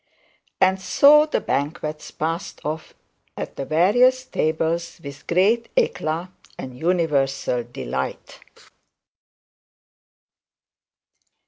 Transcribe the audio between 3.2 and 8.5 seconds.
at the various tables with great eclat and universal delight.